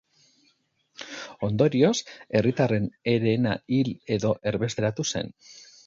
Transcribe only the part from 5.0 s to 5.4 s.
zen.